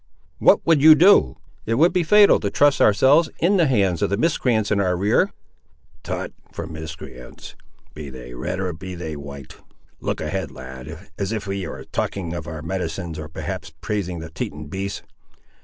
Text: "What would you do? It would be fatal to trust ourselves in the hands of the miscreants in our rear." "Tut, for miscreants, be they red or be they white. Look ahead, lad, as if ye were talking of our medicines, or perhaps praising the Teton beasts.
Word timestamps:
"What 0.39 0.65
would 0.65 0.81
you 0.81 0.95
do? 0.95 1.37
It 1.67 1.75
would 1.75 1.93
be 1.93 2.01
fatal 2.01 2.39
to 2.39 2.49
trust 2.49 2.81
ourselves 2.81 3.29
in 3.37 3.57
the 3.57 3.67
hands 3.67 4.01
of 4.01 4.09
the 4.09 4.17
miscreants 4.17 4.71
in 4.71 4.79
our 4.79 4.97
rear." 4.97 5.31
"Tut, 6.01 6.33
for 6.51 6.65
miscreants, 6.65 7.55
be 7.93 8.09
they 8.09 8.33
red 8.33 8.59
or 8.59 8.73
be 8.73 8.95
they 8.95 9.15
white. 9.15 9.57
Look 9.99 10.19
ahead, 10.19 10.49
lad, 10.49 11.11
as 11.19 11.31
if 11.31 11.45
ye 11.45 11.67
were 11.67 11.83
talking 11.83 12.33
of 12.33 12.47
our 12.47 12.63
medicines, 12.63 13.19
or 13.19 13.27
perhaps 13.29 13.73
praising 13.79 14.17
the 14.17 14.31
Teton 14.31 14.69
beasts. 14.69 15.03